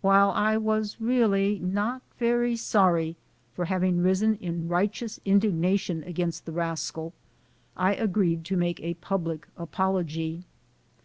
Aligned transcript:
While 0.00 0.30
I 0.32 0.56
was 0.56 0.96
really 1.00 1.60
not 1.60 2.02
very 2.18 2.56
sorry 2.56 3.16
for 3.54 3.66
having 3.66 4.02
risen 4.02 4.34
in 4.38 4.66
righteous 4.66 5.20
indignation 5.24 6.02
against 6.02 6.44
the 6.44 6.50
rascal, 6.50 7.12
I 7.76 7.94
agreed 7.94 8.44
to 8.46 8.56
make 8.56 8.80
a 8.80 8.94
public 8.94 9.46
apology. 9.56 10.42